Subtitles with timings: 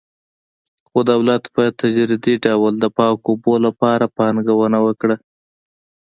[0.87, 5.15] خو دولت په تدریجي توګه د پاکو اوبو لپاره پانګونه وکړه.